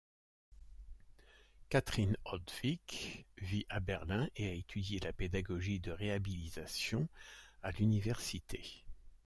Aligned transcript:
Katrin 1.69 2.13
HoltWick 2.25 3.27
vit 3.37 3.67
à 3.69 3.79
Berlin 3.79 4.27
et 4.35 4.47
a 4.49 4.53
étudié 4.53 4.99
la 4.99 5.13
pédagogie 5.13 5.79
de 5.79 5.91
réhabilitation 5.91 7.07
à 7.61 7.69
l'université. 7.71 8.83